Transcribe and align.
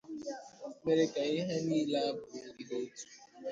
mere 0.83 1.03
ka 1.11 1.21
ihe 1.39 1.55
niile 1.65 1.99
a 2.09 2.11
bụrụ 2.17 2.51
ihe 2.61 2.75
ụtọ." 2.83 3.01